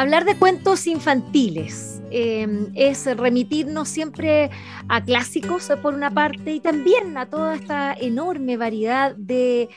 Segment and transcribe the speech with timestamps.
[0.00, 4.48] Hablar de cuentos infantiles em, es remitirnos siempre
[4.88, 9.68] a clásicos por una parte y también a toda esta enorme variedad de,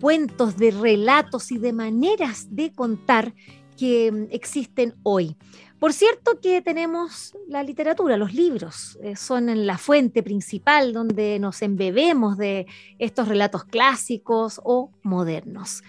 [0.00, 3.32] cuentos, de relatos y de maneras de contar
[3.78, 5.36] que em, existen hoy.
[5.78, 11.62] Por cierto que tenemos la literatura, los libros, eh, son la fuente principal donde nos
[11.62, 12.66] embebemos de
[12.98, 15.84] estos relatos clásicos o modernos.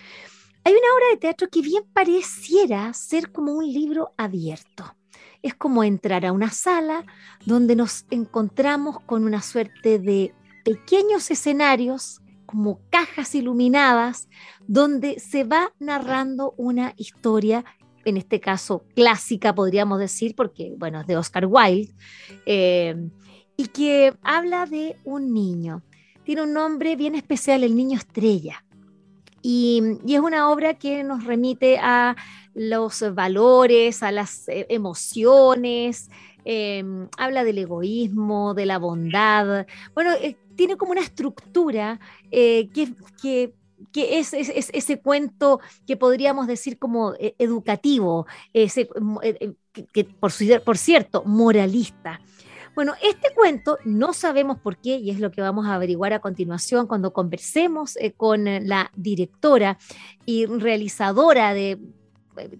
[0.64, 4.96] Hay una obra de teatro que bien pareciera ser como un libro abierto.
[5.42, 7.04] Es como entrar a una sala
[7.46, 14.30] donde nos encontramos con una suerte de pequeños escenarios, como cajas iluminadas,
[14.68, 17.66] donde se va narrando una historia,
[18.06, 21.94] en este caso clásica, podríamos decir, porque, bueno, es de Oscar Wilde,
[22.46, 22.96] eh,
[23.58, 25.82] y que habla de un niño.
[26.24, 28.64] Tiene un nombre bien especial, el niño estrella.
[29.42, 32.16] Y, es una obra que nos remite a
[32.54, 36.10] los valores, a las eh, emociones,
[36.44, 39.66] em, habla del egoísmo, de la bondad.
[39.94, 43.54] Bueno, eh, tiene como una estructura eh, que,
[43.94, 48.90] es, ese cuento que podríamos decir como educativo, ese,
[49.94, 52.20] que, por cierto, moralista.
[52.74, 56.20] Bueno, este cuento no sabemos por qué y es lo que vamos a averiguar a
[56.20, 59.78] continuación cuando conversemos eh, con eh, la directora
[60.26, 61.78] y realizadora eh,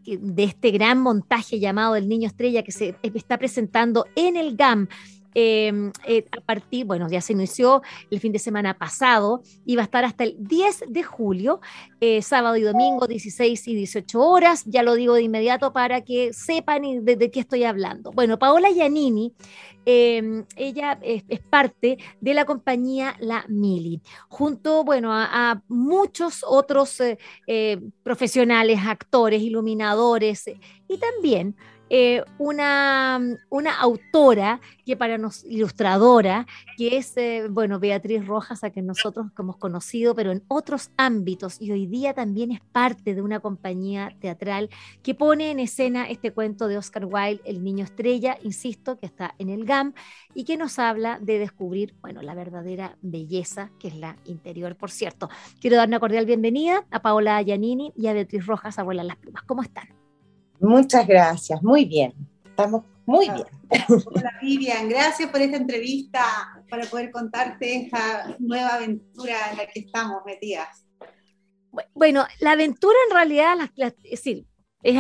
[0.06, 4.90] de este gran montaje llamado El Niño Estrella que se está presentando en el GAM
[5.34, 9.84] Em, eh, a partir, bueno, ya se inició el fin de semana pasado y va
[9.84, 11.62] a estar hasta el 10 de julio,
[12.02, 14.64] eh, sábado y domingo, 16 y 18 horas.
[14.66, 18.12] Ya lo digo de inmediato para que sepan de, qué estoy hablando.
[18.12, 19.34] Bueno, Paola Giannini,
[19.86, 27.02] em, ella es, parte de la compañía La Mili, junto, bueno, a, muchos otros
[27.48, 30.50] eh, profesionales, actores, iluminadores
[30.88, 31.56] y también
[31.94, 33.20] eh, una,
[33.50, 36.48] una, autora que para nos, ilustradora,
[36.78, 41.60] que es, eh, bueno, Beatriz Rojas, a quien nosotros hemos conocido, pero en otros ámbitos,
[41.60, 44.70] y hoy día también es parte de una compañía teatral
[45.04, 49.36] que pone en escena este cuento de Oscar Wilde, El Niño Estrella, insisto, que está
[49.38, 49.94] en el GAM,
[50.34, 54.92] y que nos habla de descubrir, bueno, la verdadera belleza, que es la interior, por
[54.92, 55.30] cierto.
[55.60, 59.44] Quiero dar una cordial bienvenida a Paola Giannini y a Beatriz Rojas, abuela Las Plumas.
[59.44, 60.01] ¿Cómo están?
[60.62, 62.14] Muchas gracias, muy bien.
[62.46, 63.48] Estamos muy bien.
[64.06, 66.24] Hola Vivian, gracias por esta entrevista
[66.70, 70.86] para poder contarte esta nueva aventura en la que estamos metidas.
[71.94, 74.46] Bueno, la aventura en realidad es decir,
[74.84, 74.98] es,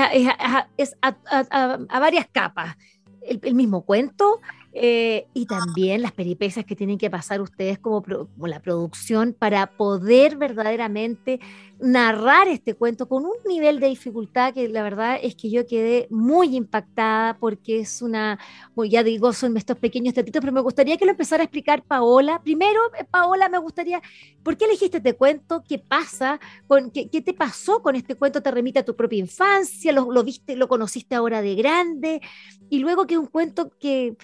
[1.02, 2.76] a, varias capas.
[3.22, 4.42] el mismo cuento,
[4.74, 8.04] eh, y también las peripecias que tienen que pasar ustedes como,
[8.38, 11.42] la producción para poder verdaderamente
[11.82, 16.08] narrar este cuento con un nivel de dificultad que la verdad es que yo quedé
[16.10, 18.40] muy impactada porque es una,
[18.88, 22.42] ya digo, son estos pequeños teatitos, pero me gustaría que lo empezara a explicar Paola.
[22.42, 24.02] Primero, eh, Paola, me gustaría,
[24.42, 25.64] ¿por qué elegiste este cuento?
[25.68, 26.40] ¿Qué pasa?
[26.68, 28.42] Con, qué, te pasó con este cuento?
[28.42, 29.92] ¿Te remite a tu propia infancia?
[29.92, 32.22] ¿Lo, lo viste, lo conociste ahora de grande?
[32.70, 34.16] Y luego que es un cuento que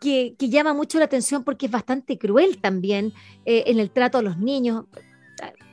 [0.00, 3.12] que, llama mucho la atención porque es bastante cruel también
[3.44, 4.84] eh, en el trato a los niños.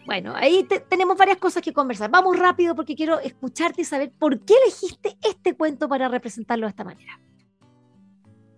[0.06, 2.10] Bueno, ahí tenemos varias cosas que conversar.
[2.10, 6.70] Vamos rápido porque quiero escucharte y saber por qué elegiste este cuento para representarlo de
[6.70, 7.20] esta manera.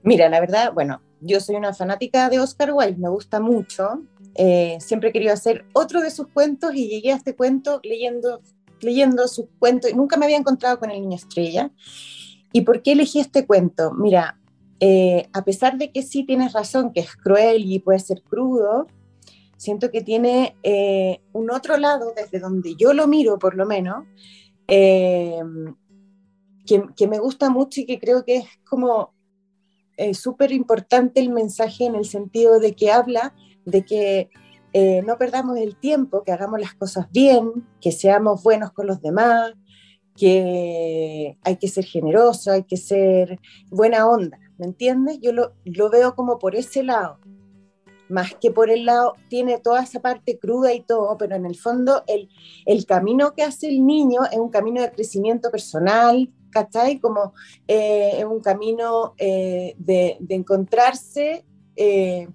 [0.03, 4.03] Mira, la verdad, bueno, yo soy una fanática de Oscar Wilde, me gusta mucho.
[4.35, 8.41] Eh, siempre he querido hacer otro de sus cuentos y llegué a este cuento leyendo,
[8.81, 11.71] leyendo sus cuentos y nunca me había encontrado con el niño estrella.
[12.51, 13.91] ¿Y por qué elegí este cuento?
[13.93, 14.38] Mira,
[14.79, 18.87] eh, a pesar de que sí tienes razón, que es cruel y puede ser crudo,
[19.57, 24.05] siento que tiene eh, un otro lado, desde donde yo lo miro por lo menos,
[24.67, 25.41] eh,
[26.65, 29.13] que, me gusta mucho y que creo que es como
[30.13, 33.33] súper importante el mensaje en el sentido de que habla
[33.65, 34.29] de que
[35.03, 39.51] no perdamos el tiempo, que hagamos las cosas bien, que seamos buenos con los demás,
[40.15, 43.39] que hay que ser generoso, hay que ser
[43.71, 44.37] buena onda.
[44.59, 45.19] ¿Me entiendes?
[45.21, 47.19] Yo lo, veo como por ese lado.
[48.09, 51.55] más que por el lado, tiene toda esa parte cruda y todo, pero en el
[51.55, 52.29] fondo el,
[52.65, 56.99] el camino que hace el niño es un camino de crecimiento personal, ¿cachai?
[56.99, 57.33] Como
[57.67, 61.45] eh, es un camino eh, de, de, encontrarse,
[61.75, 62.27] eh,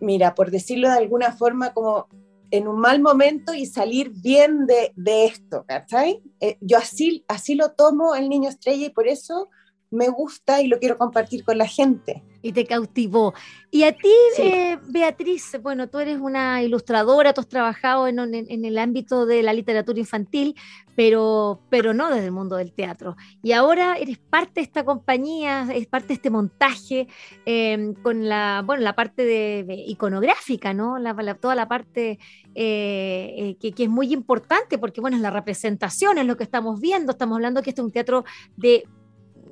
[0.00, 2.08] mira, por decirlo de alguna forma, como
[2.50, 6.22] en un mal momento y salir bien de, de esto, ¿cachai?
[6.62, 9.50] yo así, así lo tomo el niño estrella y por eso
[9.90, 12.22] me gusta y lo quiero compartir con la gente.
[12.40, 13.34] Y te cautivó.
[13.70, 18.64] Y a ti, eh, Beatriz, bueno, tú eres una ilustradora, tú has trabajado en, en,
[18.64, 20.54] el ámbito de la literatura infantil,
[20.94, 23.16] pero, pero no desde el mundo del teatro.
[23.42, 27.08] Y ahora eres parte de esta compañía, es parte de este montaje
[27.44, 30.98] em, con la, bueno, la parte de, iconográfica, ¿no?
[30.98, 32.20] La, toda la parte
[32.54, 36.44] eh, eh, que, que, es muy importante porque, bueno, es la representación, es lo que
[36.44, 37.12] estamos viendo.
[37.12, 38.24] Estamos hablando que este es un teatro
[38.56, 38.84] de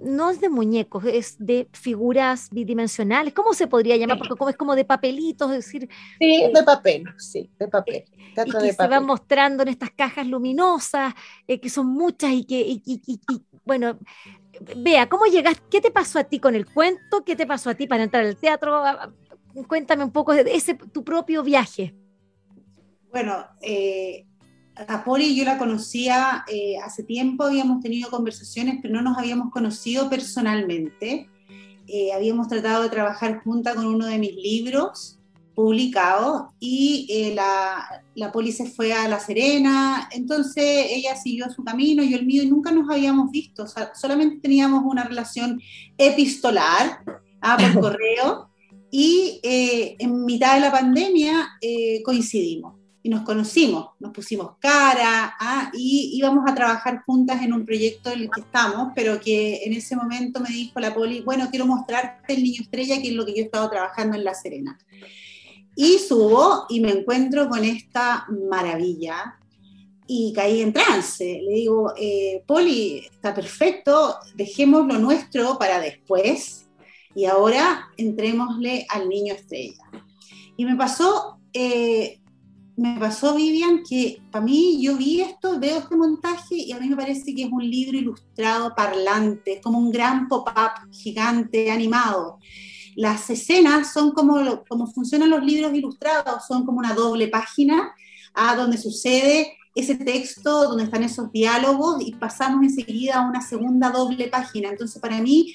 [0.03, 3.33] no es de muñecos, es de figuras bidimensionales.
[3.35, 4.19] ¿Cómo se podría llamar?
[4.19, 5.89] Porque como es como de papelitos, es decir.
[6.19, 8.05] Sí, eh, de papel, sí, de papel.
[8.45, 11.15] y que se van mostrando en estas cajas luminosas,
[11.47, 13.21] eh, que son muchas y que, y,
[13.65, 13.99] bueno,
[14.77, 15.61] vea, ¿cómo llegas?
[15.71, 17.25] ¿Qué te pasó a ti con el cuento?
[17.25, 18.83] ¿Qué te pasó a ti para entrar al teatro?
[19.69, 21.95] Cuéntame un poco de ese tu propio viaje.
[23.11, 24.27] Bueno, eh,
[24.77, 29.51] a Poli yo la conocía eh, hace tiempo, habíamos tenido conversaciones, pero no nos habíamos
[29.51, 31.29] conocido personalmente.
[31.89, 35.19] Eh, habíamos tratado de trabajar junta con uno de mis libros
[35.55, 41.65] publicados y eh, la, la Poli se fue a La Serena, entonces ella siguió su
[41.65, 43.65] camino, yo el mío, y nunca nos habíamos visto,
[43.95, 45.59] solamente teníamos una relación
[45.97, 47.03] epistolar
[47.41, 48.51] ah, por correo
[48.91, 51.49] y en mitad de la pandemia
[52.05, 52.76] coincidimos
[53.07, 55.71] y nos conocimos, nos pusimos cara ¿ah?
[55.73, 59.75] y íbamos a trabajar juntas en un proyecto en el que estamos, pero que en
[59.75, 63.25] ese momento me dijo la poli, bueno, quiero mostrarte el niño estrella, que es lo
[63.25, 64.77] que yo he estado trabajando en La Serena.
[65.77, 69.39] Y subo y me encuentro con esta maravilla
[70.09, 71.43] y caí en trance.
[71.45, 76.67] Le digo, eh, Poli, está perfecto, dejemos lo nuestro para después
[77.15, 79.85] y ahora entrémosle al niño estrella.
[80.57, 82.19] Y me pasó eh,
[82.77, 86.89] me pasó, Vivian, que para mí yo vi esto, veo este montaje y a mí
[86.89, 92.39] me parece que es un libro ilustrado parlante, como un gran pop-up gigante animado.
[92.95, 97.95] Las escenas son como, como funcionan los libros ilustrados, son como una doble página
[98.35, 103.91] a donde sucede ese texto, donde están esos diálogos y pasamos enseguida a una segunda
[103.91, 104.69] doble página.
[104.69, 105.55] Entonces, para mí,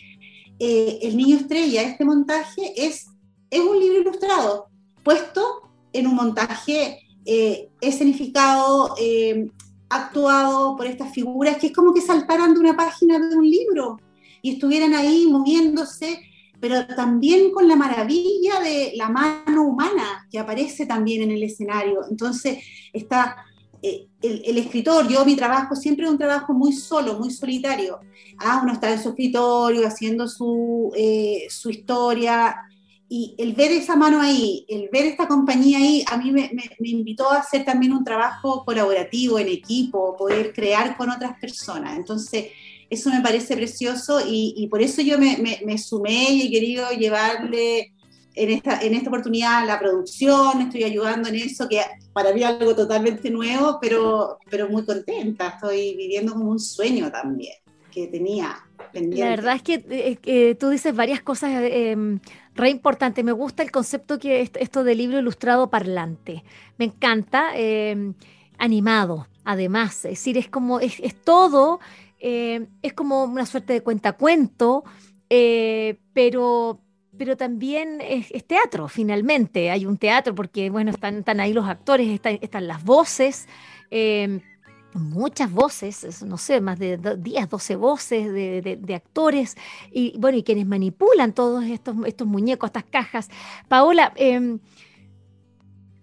[0.59, 3.07] eh, El Niño Estrella, este montaje, es,
[3.51, 4.67] es un libro ilustrado,
[5.03, 6.99] puesto en un montaje
[7.33, 9.49] eh, escenificado, eh,
[9.87, 14.01] actuado por estas figuras, que es como que saltaran de una página de un libro
[14.41, 16.19] y estuvieran ahí moviéndose,
[16.59, 22.01] pero también con la maravilla de la mano humana que aparece también en el escenario.
[22.09, 22.57] Entonces,
[22.91, 23.37] está
[23.81, 28.01] eh, el, escritor, yo mi trabajo siempre es un trabajo muy solo, muy solitario.
[28.39, 30.91] Ah, uno está en su escritorio haciendo su,
[31.49, 32.57] su historia,
[33.13, 36.49] y el ver esa mano ahí, el ver esta compañía ahí, a mí me,
[36.79, 41.97] invitó a hacer también un trabajo colaborativo en equipo, poder crear con otras personas.
[41.97, 42.45] Entonces,
[42.89, 47.91] eso me parece precioso y, por eso yo me, sumé y he querido llevarle
[48.33, 51.81] en esta, en esta oportunidad la producción, estoy ayudando en eso, que
[52.13, 57.11] para mí es algo totalmente nuevo, pero, pero muy contenta, estoy viviendo como un sueño
[57.11, 57.55] también
[57.91, 58.55] que tenía
[58.93, 59.19] pendiente.
[59.19, 61.97] La verdad es que, eh, tú dices varias cosas eh,
[62.55, 63.23] re importante.
[63.23, 66.43] Me gusta el concepto que esto de libro ilustrado parlante.
[66.77, 67.51] Me encanta.
[67.55, 68.13] Eh,
[68.61, 70.05] animado, además.
[70.05, 71.79] Es decir, es como, es, todo,
[72.19, 74.83] eh, es como una suerte de cuentacuento,
[75.29, 76.79] eh, pero,
[77.17, 79.71] pero también es, teatro, finalmente.
[79.71, 83.47] Hay un teatro porque, bueno, están, están ahí los actores, están, están las voces
[84.93, 89.55] muchas voces, no sé, más de 10, 12 voces de, actores
[89.91, 93.29] y bueno, y quienes manipulan todos estos, estos muñecos, estas cajas.
[93.67, 94.59] Paola, em,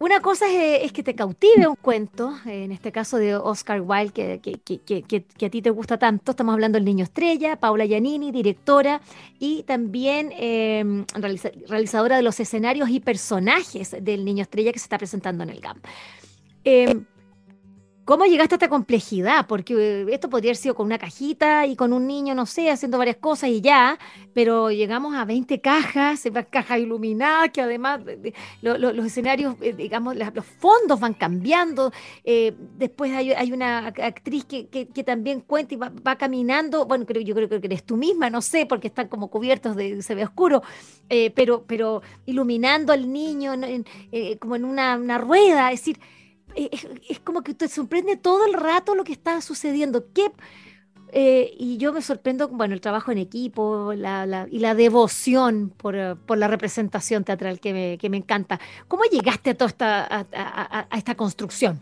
[0.01, 5.47] una cosa es, que te cautive un cuento, en este caso de Oscar Wilde, que,
[5.47, 6.31] a ti te gusta tanto.
[6.31, 9.01] Estamos hablando del Niño Estrella, Paola Giannini, directora
[9.41, 11.05] y también em,
[11.67, 15.61] realizadora de los escenarios y personajes del Niño Estrella que se está presentando en el
[15.61, 15.81] GAM.
[16.63, 17.05] Em,
[18.09, 19.47] ¿Cómo llegaste a esta complejidad?
[19.47, 22.71] Porque eh, esto podría haber sido con una cajita y con un niño, no sé,
[22.71, 23.99] haciendo varias cosas y ya,
[24.33, 28.01] pero llegamos a 20 cajas, cajas iluminadas, que además
[28.63, 31.93] los escenarios, eh, digamos, los fondos van cambiando.
[32.25, 37.51] Eh, después hay, una actriz que, también cuenta y va, caminando, bueno, creo, yo creo
[37.51, 40.63] que eres tú misma, no sé, porque están como cubiertos de, se ve oscuro,
[41.35, 43.53] pero, iluminando al niño
[44.41, 46.01] como en una, una rueda, es decir,
[46.55, 46.71] eh,
[47.09, 50.13] es, como que te sorprende todo el rato lo que está sucediendo.
[50.13, 50.31] ¿Qué,
[51.13, 56.15] eh, y yo me sorprendo, bueno, el trabajo en equipo y la devoción por, eh,
[56.37, 58.61] la representación teatral que me, encanta.
[58.89, 61.81] ¿Cómo llegaste a toda esta, a, esta construcción?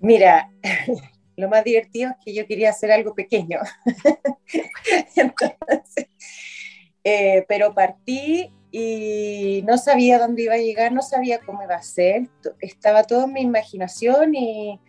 [0.00, 0.50] Mira,
[1.36, 3.58] lo más divertido es que yo quería hacer algo pequeño.
[7.48, 12.28] pero partí y no sabía dónde iba a llegar, no sabía cómo iba a ser,
[12.58, 14.80] estaba todo en mi imaginación y,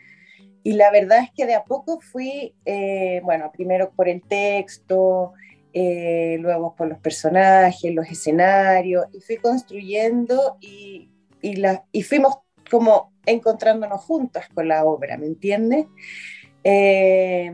[0.63, 5.33] y la verdad es que de a poco fui, eh, bueno, primero por el texto,
[5.71, 11.11] eh, luego por los personajes, los escenarios, y fui construyendo y,
[11.43, 12.39] y, la, y fuimos
[12.71, 15.85] como encontrándonos juntas con la obra, ¿me entiendes?
[16.63, 17.53] Eh,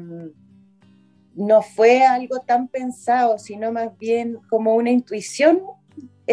[1.36, 5.60] no fue algo tan pensado, sino más bien como una intuición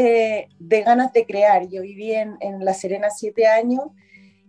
[0.00, 1.68] eh, de ganas de crear.
[1.68, 3.86] Yo viví en, La Serena siete años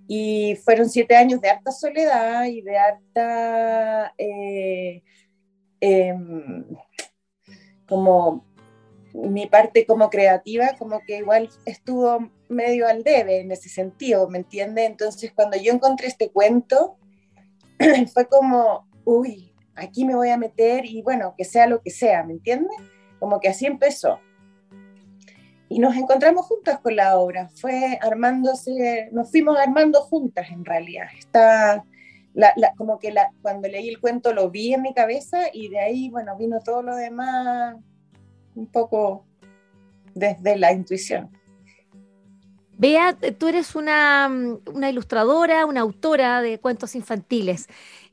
[0.08, 5.02] y fueron siete años de harta soledad y de harta eh,
[5.82, 6.66] em,
[7.88, 8.46] como
[9.16, 14.38] mi parte como creativa como que igual estuvo medio al debe en ese sentido, ¿me
[14.38, 14.86] entiende?
[14.86, 17.00] Entonces cuando yo encontré este cuento
[18.14, 22.24] fue como, uy, aquí me voy a meter y bueno, que sea lo que sea,
[22.24, 22.70] ¿me entiende?
[23.18, 24.20] Como que así empezó
[25.70, 27.50] y nos encontramos juntas con la obra.
[27.56, 31.06] Fue armándose, nos fuimos armando juntas en realidad.
[31.18, 31.86] Está
[32.34, 36.10] la, como que cuando leí el cuento lo vi en mi cabeza y de ahí,
[36.10, 37.76] bueno, vino todo lo demás
[38.56, 39.28] un poco
[40.16, 41.30] desde la intuición.
[42.78, 44.28] Bea, tú eres una,
[44.74, 47.68] una ilustradora, una autora de cuentos infantiles.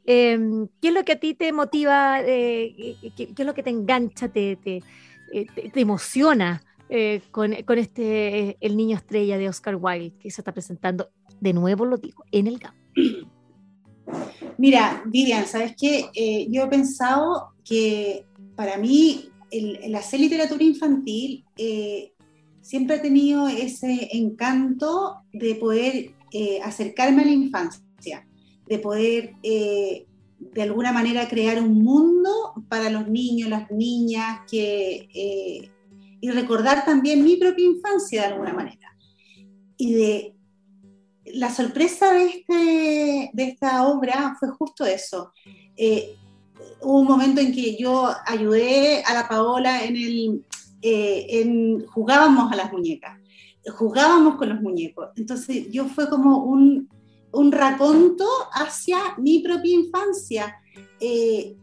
[0.04, 2.20] Em, ¿Qué es lo que a ti te motiva?
[2.20, 4.82] Eh, qué, es lo que te engancha, te, te,
[5.32, 10.52] eh, te emociona eh, con, este El Niño Estrella de Oscar Wilde, que se está
[10.52, 12.74] presentando, de nuevo lo digo, en el GAM.
[14.58, 16.06] Mira, Vivian, ¿sabes qué?
[16.14, 18.24] Eh, yo he pensado que
[18.54, 22.12] para mí el, hacer literatura infantil eh,
[22.60, 26.12] siempre ha tenido ese encanto de poder
[26.62, 28.28] acercarme a la infancia,
[28.68, 35.70] de poder de alguna manera crear un mundo para los niños, las niñas que
[36.26, 38.96] y recordar también mi propia infancia de alguna manera.
[39.76, 40.34] Y de
[41.26, 45.32] la sorpresa de, este, de esta obra fue justo eso.
[45.76, 46.16] Eh,
[46.82, 50.44] hubo un momento en que yo ayudé a la Paola en el,
[50.82, 53.20] eh, en, jugábamos a las muñecas,
[53.76, 55.10] jugábamos con los muñecos.
[55.14, 56.88] Entonces yo fue como un,
[57.30, 60.56] un raconto hacia mi propia infancia.
[60.98, 61.54] Eh,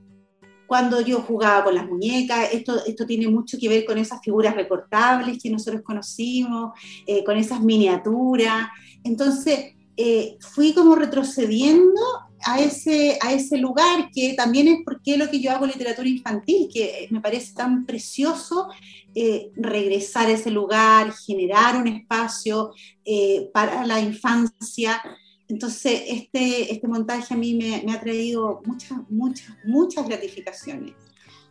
[0.67, 4.55] cuando yo jugaba con las muñecas, esto, esto tiene mucho que ver con esas figuras
[4.55, 6.71] recortables que nosotros conocimos,
[7.05, 8.67] eh, con esas miniaturas.
[9.03, 12.01] Entonces, eh, fui como retrocediendo
[12.45, 16.67] a ese, a ese lugar, que también es porque lo que yo hago literatura infantil,
[16.73, 18.67] que me parece tan precioso
[19.15, 22.71] eh, regresar a ese lugar, generar un espacio
[23.53, 25.01] para la infancia.
[25.47, 30.93] Entonces, este, este montaje a mí me, ha traído muchas, muchas, muchas gratificaciones.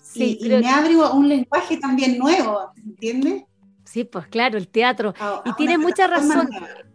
[0.00, 3.44] Sí, y, me abre un lenguaje también nuevo, ¿entiendes?
[3.84, 5.14] Sí, pues claro, el teatro.
[5.44, 6.49] y tiene mucha razón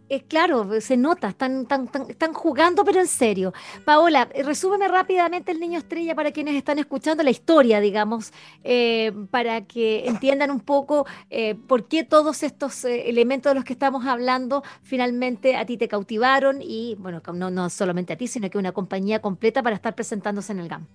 [0.08, 3.52] es claro, se nota, están, jugando, pero en serio.
[3.84, 8.32] Paola, resúmeme rápidamente el niño estrella para quienes están escuchando la historia, digamos,
[8.64, 13.64] eh, para que entiendan un poco eh, por qué todos estos eh, elementos de los
[13.64, 18.26] que estamos hablando finalmente a ti te cautivaron y, bueno, no, no solamente a ti,
[18.26, 20.86] sino que una compañía completa para estar presentándose en el GAM.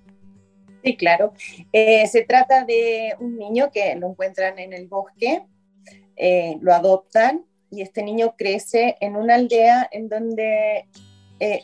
[0.84, 1.34] Sí, claro.
[1.72, 5.44] se trata de un niño que lo encuentran en el bosque,
[6.60, 10.86] lo adoptan y este niño crece en una aldea en donde
[11.40, 11.62] eh,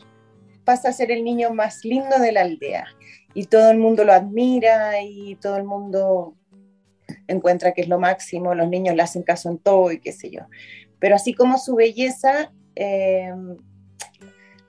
[0.64, 2.86] pasa a ser el niño más lindo de la aldea
[3.32, 6.34] y todo el mundo lo admira y todo el mundo
[7.28, 10.30] encuentra que es lo máximo, los niños le hacen caso en todo y qué sé
[10.30, 10.40] yo.
[10.98, 13.32] Pero así como su belleza eh,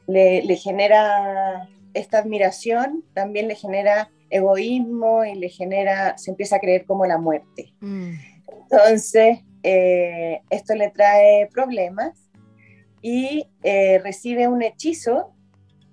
[0.06, 6.86] le, genera esta admiración, también le genera egoísmo y le genera, se empieza a creer
[6.86, 7.74] como la muerte.
[7.80, 8.14] Mm.
[8.70, 12.30] Entonces, eh, esto le trae problemas
[13.02, 15.34] y eh, recibe un hechizo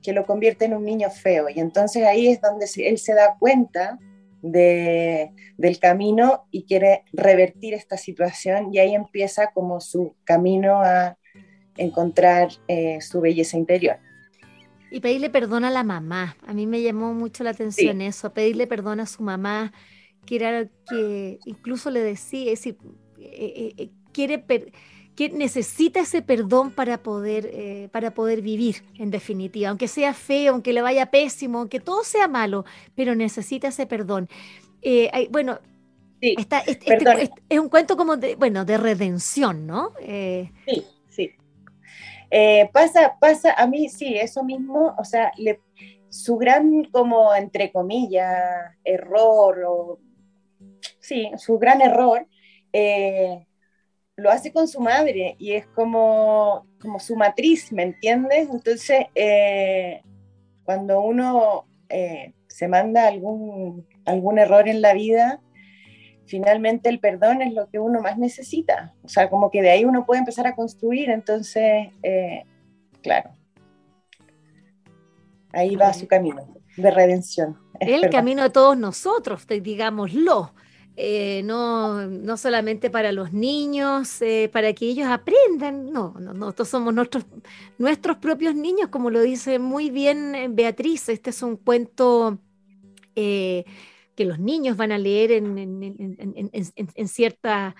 [0.02, 1.48] que lo convierte en un niño feo.
[1.48, 3.98] Y entonces ahí es donde él se da cuenta
[4.42, 11.18] de, del camino y quiere revertir esta situación y ahí empieza como su camino a
[11.76, 13.96] encontrar eh, su belleza interior.
[14.90, 16.36] Y pedirle perdón a la mamá.
[16.46, 19.72] A mí me llamó mucho la atención eso, pedirle perdón a su mamá,
[20.24, 22.78] que era que incluso le decía, es decir,
[23.20, 24.44] eh, eh, quiere
[25.14, 30.72] que necesita ese perdón para poder, para poder vivir, en definitiva, aunque sea feo, aunque
[30.72, 34.28] le vaya pésimo, aunque todo sea malo, pero necesita ese perdón.
[35.30, 35.58] bueno,
[36.20, 36.56] este,
[37.48, 39.92] es, un cuento como de, bueno, de redención, ¿no?
[39.98, 40.84] sí,
[42.30, 45.32] eh, pasa, pasa, a mí sí, eso mismo, o sea,
[46.10, 49.98] su gran, como entre comillas, error, o,
[51.00, 52.26] sí, su gran error,
[52.72, 53.46] eh,
[54.16, 58.48] lo hace con su madre y es como, como su matriz, ¿me entiendes?
[58.50, 60.02] Entonces, eh,
[60.64, 61.66] cuando uno
[62.48, 65.40] se manda algún, algún error en la vida,
[66.28, 68.94] finalmente el perdón es lo que uno más necesita.
[69.02, 72.44] O sea, como que de ahí uno puede empezar a construir, entonces, eh,
[73.02, 73.30] claro,
[75.52, 77.58] ahí va su camino de redención.
[77.80, 80.52] El camino de todos nosotros, digámoslo.
[81.00, 86.68] Eh, no, no solamente para los niños, eh, para que ellos aprendan, no, no, nosotros
[86.68, 87.24] somos nuestros,
[87.78, 92.38] nuestros propios niños, como lo dice muy bien Beatriz, este es un cuento
[94.18, 97.74] que los niños van a leer en, en, ciertas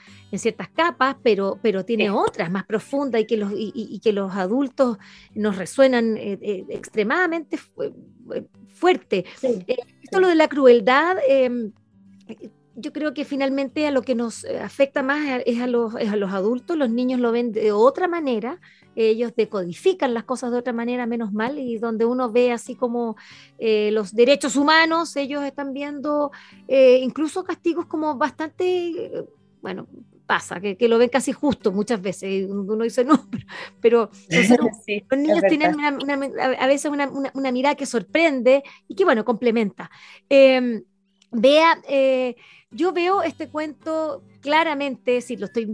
[0.72, 4.98] capas, pero, pero tiene otras más profundas y que los, y, que los adultos
[5.34, 9.24] nos resuenan eh, eh, extremadamente eh, fuerte.
[9.42, 11.72] esto lo de la crueldad em,
[12.80, 16.16] yo creo que finalmente a lo que nos afecta más es a, los, es a
[16.16, 18.60] los adultos, los niños lo ven de otra manera,
[18.94, 23.16] ellos decodifican las cosas de otra manera, menos mal, y donde uno ve así como
[23.58, 26.32] eh, los derechos humanos, ellos están viendo
[26.66, 29.24] eh, incluso castigos como bastante,
[29.62, 29.86] bueno,
[30.26, 33.28] pasa, que, lo ven casi justo muchas veces, uno dice no,
[33.80, 39.90] pero, los niños tienen a veces una, mirada que sorprende y que, bueno, complementa.
[40.28, 40.82] Em,
[41.30, 42.36] vea, eh,
[42.70, 45.66] yo veo este cuento claramente, si lo estoy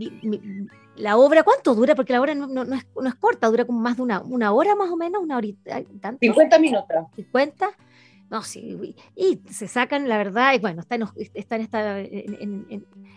[0.96, 1.94] la obra, ¿cuánto dura?
[1.94, 4.96] Porque la obra no, es, corta, dura como más de una, una hora más o
[4.96, 5.82] menos, una horita.
[6.20, 6.96] 50 minutos.
[7.16, 7.70] 50.
[8.30, 12.66] No, sí, y se sacan, la verdad, y bueno, está en, está en esta, en,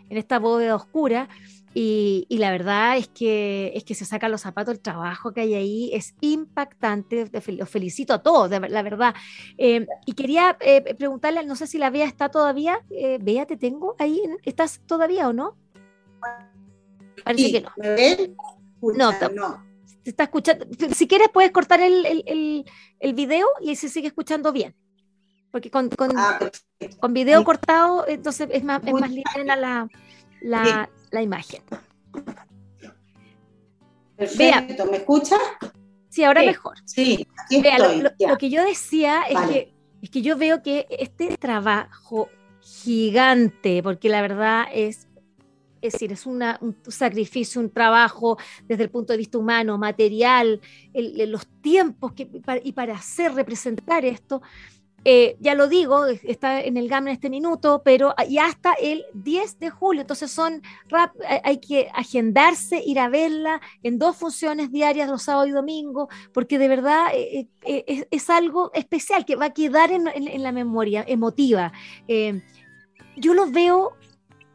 [0.10, 1.30] esta bóveda oscura,
[1.80, 5.42] y, y, la verdad es que, es que se sacan los zapatos, el trabajo que
[5.42, 9.14] hay ahí es impactante, los felicito a todos, la verdad.
[9.60, 13.58] Eh, y quería eh, preguntarle, no sé si la Bea está todavía, eh, Bea, te
[13.58, 15.56] tengo ahí, ¿estás todavía o no?
[17.24, 17.70] Parece que no.
[17.78, 18.36] ¿Me ven?
[18.82, 19.64] no, no.
[20.04, 20.66] Está escuchando.
[20.96, 22.66] Si quieres, puedes cortar el, el,
[23.00, 24.74] el, video y se sigue escuchando bien.
[25.52, 26.40] Porque con, con, ah,
[27.00, 29.12] con video cortado, entonces es más, es más
[29.46, 29.88] la,
[30.42, 31.62] la, la imagen.
[34.16, 35.38] Perfecto, ¿me escucha?
[36.10, 36.78] Sí, ahora mejor.
[36.86, 37.28] Sí,
[38.20, 42.30] lo, que yo decía es, que, es que yo veo que este trabajo
[42.62, 45.08] gigante, porque la verdad es
[45.82, 46.44] es decir, es un
[46.88, 50.60] sacrificio, un trabajo desde el punto de vista humano, material,
[50.94, 52.30] los tiempos que,
[52.64, 54.42] y para hacer representar esto.
[55.06, 59.06] Eh, ya lo digo, está en el GAM en este minuto, pero ya hasta el
[59.14, 60.62] 10 de julio, entonces son
[61.44, 66.60] hay que agendarse, ir a verla en dos funciones diarias, los sábados y domingos, porque
[66.60, 71.06] de verdad eh, eh, es, algo especial que va a quedar en, en la memoria
[71.08, 71.72] emotiva.
[73.16, 73.96] yo lo veo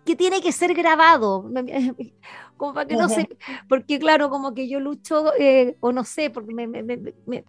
[0.04, 1.48] que tiene que ser grabado,
[2.56, 3.28] como para que no sé,
[3.68, 7.44] porque claro, como que yo lucho, eh, o no sé, porque me,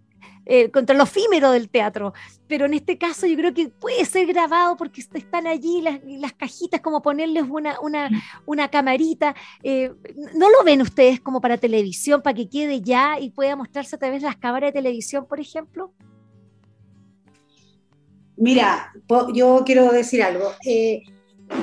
[0.45, 2.13] eh, contra lo efímero del teatro,
[2.47, 6.81] pero en este caso yo creo que puede ser grabado porque están allí las, cajitas,
[6.81, 8.09] como ponerles una, una,
[8.45, 9.35] una camarita.
[9.63, 9.91] Eh,
[10.35, 13.99] ¿No lo ven ustedes como para televisión, para que quede ya y pueda mostrarse a
[13.99, 15.93] través de las cámaras de televisión, por ejemplo?
[18.35, 18.91] Mira,
[19.33, 20.51] yo quiero decir algo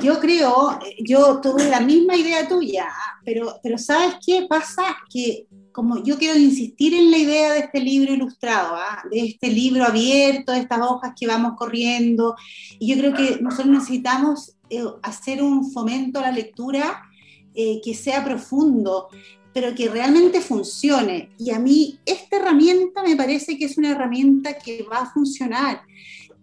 [0.01, 2.87] yo creo, yo tuve la misma idea tuya,
[3.25, 4.83] pero, pero ¿sabes qué pasa?
[5.09, 9.03] Que como yo quiero insistir en la idea de este libro ilustrado, ¿ah?
[9.09, 12.35] de este libro abierto, de estas hojas que vamos corriendo,
[12.79, 17.03] y yo creo que nosotros necesitamos eh, hacer un fomento a la lectura
[17.53, 19.09] eh, que sea profundo,
[19.53, 21.29] pero que realmente funcione.
[21.37, 25.81] Y a mí esta herramienta me parece que es una herramienta que va a funcionar.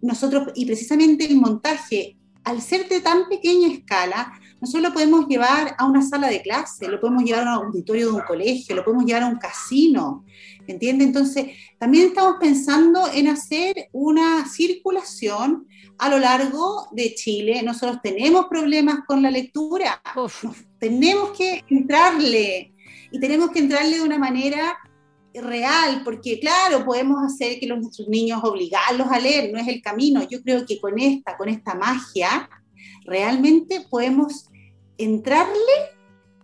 [0.01, 5.75] Nosotros, y precisamente el montaje al ser de tan pequeña escala, nosotros lo podemos llevar
[5.77, 8.83] a una sala de clase, lo podemos llevar a un auditorio de un colegio, lo
[8.83, 10.25] podemos llevar a un casino,
[10.67, 11.05] ¿entiende?
[11.05, 15.67] Entonces, también estamos pensando en hacer una circulación
[15.97, 17.61] a lo largo de Chile.
[17.63, 20.01] Nosotros tenemos problemas con la lectura,
[20.79, 22.73] tenemos que entrarle
[23.11, 24.77] y tenemos que entrarle de una manera
[25.33, 29.81] real, porque claro, podemos hacer que los, nuestros niños obligarlos a leer, no es el
[29.81, 30.27] camino.
[30.29, 32.49] Yo creo que con esta, con esta magia,
[33.05, 34.48] realmente podemos
[34.99, 35.97] entrarle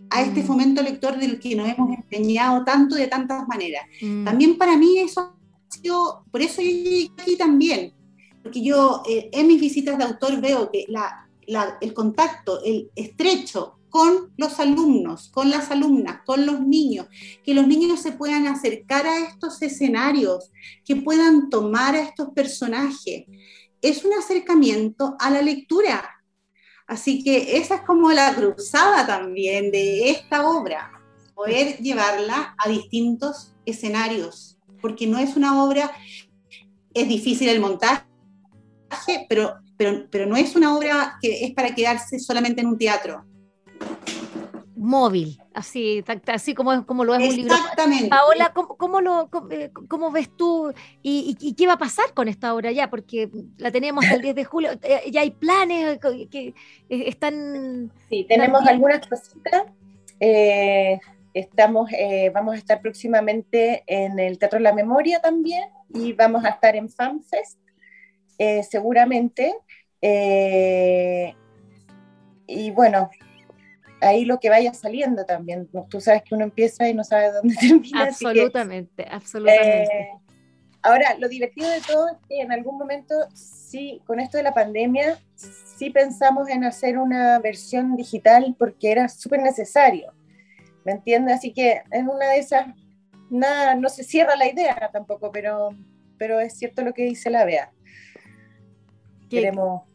[0.09, 0.45] a este mm.
[0.45, 3.85] fomento lector del que nos hemos empeñado tanto de tantas maneras.
[4.01, 4.25] Mm.
[4.25, 5.35] También para mí eso ha
[5.69, 7.93] sido, por eso yo llegué aquí también,
[8.41, 11.27] porque yo eh, en mis visitas de autor veo que la,
[11.81, 17.07] el contacto, el estrecho con los alumnos, con las alumnas, con los niños,
[17.43, 20.51] que los niños se puedan acercar a estos escenarios,
[20.83, 23.23] que puedan tomar a estos personajes.
[23.81, 26.14] Es un acercamiento a la lectura.
[26.87, 30.91] Así que esa es como la cruzada también de esta obra,
[31.33, 35.91] poder llevarla a distintos escenarios, porque no es una obra,
[36.93, 38.05] es difícil el montaje,
[39.27, 43.25] pero, pero, pero no es una obra que es para quedarse solamente en un teatro.
[44.75, 47.55] Móvil, así, así como, como lo es un libro.
[47.55, 48.09] Exactamente.
[48.09, 52.71] Paola, ¿cómo, lo, eh, cómo, ves tú y, qué va a pasar con esta obra
[52.71, 52.89] ya?
[52.89, 55.97] Porque la tenemos el 10 de julio, eh, ya hay planes
[56.29, 56.53] que
[56.89, 57.91] están...
[58.09, 59.63] Sí, tenemos algunas cositas.
[60.19, 60.99] Eh,
[61.33, 61.89] estamos,
[62.33, 66.89] vamos a estar próximamente en el Teatro La Memoria también y vamos a estar en
[66.89, 67.57] FanFest,
[68.69, 69.55] seguramente.
[72.47, 73.09] y bueno,
[74.01, 75.69] ahí lo que vaya saliendo también.
[75.89, 78.03] Tú sabes que uno empieza y no sabe dónde termina.
[78.03, 79.83] Absolutamente, absolutamente.
[79.83, 80.09] Eh,
[80.81, 84.53] ahora, lo divertido de todo es que en algún momento, sí, con esto de la
[84.53, 90.13] pandemia, sí pensamos en hacer una versión digital porque era súper necesario.
[90.83, 91.37] ¿Me entiendes?
[91.37, 92.67] Así que en una de esas,
[93.29, 95.69] nada, no se cierra la idea tampoco, pero,
[96.17, 97.71] pero es cierto lo que dice la Bea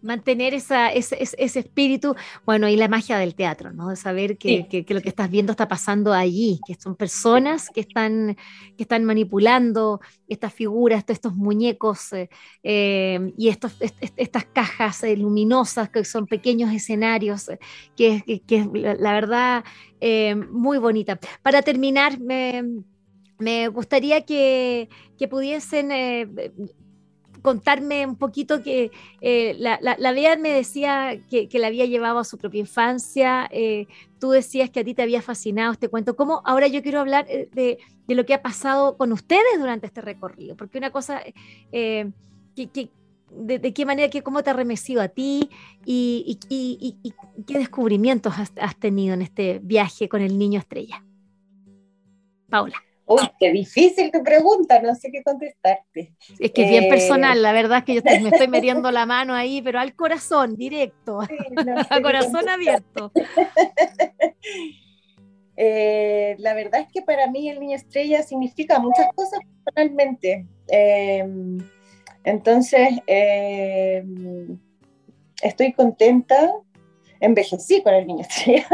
[0.03, 2.15] mantener esa, ese, espíritu,
[2.45, 3.89] bueno, y la magia del teatro, ¿no?
[3.89, 8.37] De saber que, lo que estás viendo está pasando allí, que son personas que están,
[8.77, 12.29] que están manipulando estas figuras, estos muñecos eh,
[12.63, 13.77] eh, y estos,
[14.17, 17.51] estas cajas eh, luminosas que son pequeños escenarios,
[17.97, 19.65] que, es la, verdad
[20.51, 21.19] muy bonita.
[21.43, 24.89] Para terminar, me, gustaría que,
[25.19, 25.91] que pudiesen
[27.43, 32.19] contarme un poquito que eh, la, la, Bea me decía que, que, la había llevado
[32.19, 33.87] a su propia infancia, eh,
[34.19, 36.17] tú decías que a ti te había fascinado este cuento.
[36.17, 36.43] ¿Cómo?
[36.45, 40.01] Ahora yo quiero hablar eh, de, de lo que ha pasado con ustedes durante este
[40.01, 41.23] recorrido, porque una cosa
[41.71, 42.13] que,
[42.55, 42.91] que
[43.31, 45.51] de, qué manera, que, cómo te ha remecido a ti
[45.85, 51.05] y, y, y, qué descubrimientos has, has tenido en este viaje con el niño estrella.
[52.49, 52.77] Paula.
[53.13, 56.15] Uy, qué difícil tu pregunta, no sé qué contestarte.
[56.39, 59.35] Es que es bien personal, la verdad es que yo me estoy metiendo la mano
[59.35, 61.19] ahí, pero al corazón, directo,
[61.91, 63.13] al corazón abierto.
[65.63, 70.47] Eh, la verdad es que para mí el niño estrella significa muchas cosas personalmente.
[70.69, 71.59] Em,
[72.25, 72.89] entonces,
[75.43, 76.51] estoy contenta,
[77.21, 78.67] envejecí con el niño estrella,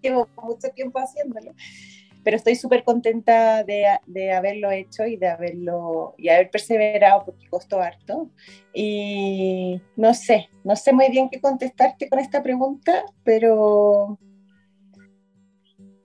[0.00, 1.52] llevo mucho tiempo haciéndolo
[2.24, 7.46] pero estoy súper contenta de, de, haberlo hecho y de haberlo y haber perseverado porque
[7.48, 8.30] costó harto.
[8.72, 14.18] Y no sé, no sé muy bien qué contestarte con esta pregunta, pero,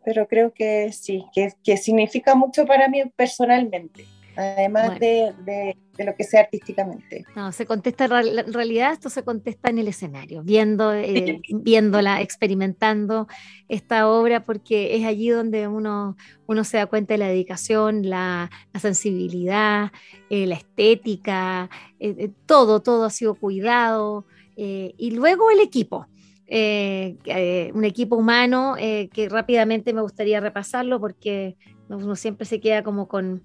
[0.04, 4.06] pero creo que sí, que, que significa mucho para mí personalmente,
[4.40, 7.26] además de, de de lo que sea artísticamente.
[7.36, 13.28] No, se contesta, en realidad esto se contesta en el escenario, viendo, eh, viéndola, experimentando
[13.68, 16.16] esta obra, porque es allí donde uno,
[16.48, 18.50] uno se da cuenta de la dedicación, la,
[18.80, 19.92] sensibilidad,
[20.30, 24.26] eh, la estética, eh, todo, todo ha sido cuidado.
[24.56, 26.08] y luego el equipo.
[26.50, 31.58] un equipo humano que rápidamente me gustaría repasarlo porque
[31.90, 33.44] uno siempre se queda como con,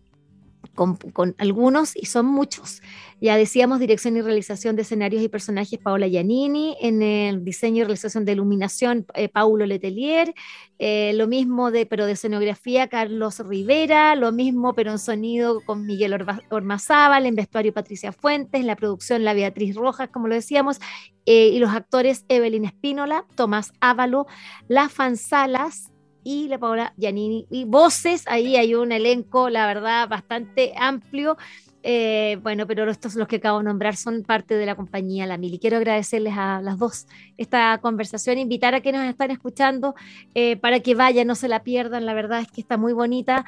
[0.75, 2.83] con, algunos y son muchos.
[3.21, 7.85] Ya decíamos dirección y realización de escenarios y personajes Paola Giannini, en el diseño y
[7.85, 10.35] realización de iluminación eh, Paulo Letelier,
[10.79, 15.87] eh, lo mismo de, pero de escenografía Carlos Rivera, lo mismo pero en sonido con
[15.87, 16.19] Miguel
[16.51, 20.81] Ormazábal, en vestuario Patricia Fuentes, en la producción la Beatriz Rojas, como lo decíamos,
[21.27, 24.27] eh, y los actores Evelyn Espínola, Tomás Ávalo,
[24.69, 25.94] La Fanzalas,
[26.25, 27.47] y la Paola Giannini.
[27.51, 31.37] Y voces, ahí hay un elenco, la verdad, bastante amplio.
[31.83, 35.37] Eh, bueno, pero estos los que acabo de nombrar son parte de la compañía La
[35.37, 35.53] Mil.
[35.53, 37.07] Y quiero agradecerles a las dos
[37.37, 39.95] esta conversación, invitar a que nos están escuchando
[40.35, 42.07] eh, para que vayan, no se la pierdan.
[42.07, 43.45] La verdad es que está muy bonita.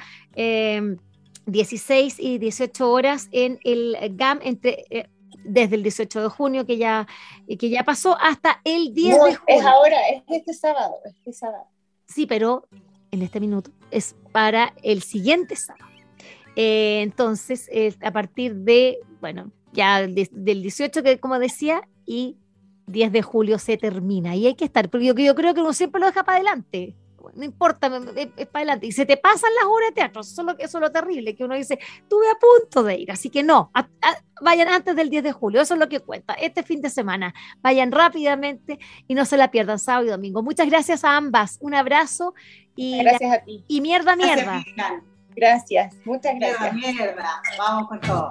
[1.46, 4.84] 16 y 18 horas en el GAM entre
[5.48, 7.06] desde el 18 de junio que ya,
[7.58, 9.40] que ya pasó hasta el 10 de junio.
[9.46, 11.66] Es ahora, es este sábado, este sábado.
[12.06, 12.68] Sí, pero
[13.10, 15.84] en este minuto es para el siguiente sábado.
[16.56, 17.68] Eh, entonces,
[18.00, 22.38] a partir de, bueno, ya del 18, que como decía, y
[22.86, 24.34] 10 de julio se termina.
[24.36, 26.96] Y hay que estar, porque yo creo que uno siempre lo deja para adelante
[27.34, 28.86] no importa, es, para adelante.
[28.86, 31.34] Y se te pasan las horas de teatro, eso es, lo, eso es lo terrible,
[31.34, 33.70] que uno dice, estuve a punto de ir, así que no,
[34.40, 37.34] vayan antes del 10 de julio, eso es lo que cuenta, este fin de semana,
[37.60, 40.42] vayan rápidamente y no se la pierdan sábado y domingo.
[40.42, 42.34] Muchas gracias a ambas, un abrazo
[42.74, 43.64] y, gracias a ti.
[43.68, 44.62] y mierda, mierda.
[45.34, 46.72] Gracias, muchas gracias.
[46.72, 48.30] Mierda, mierda, vamos con todo.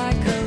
[0.00, 0.39] Like a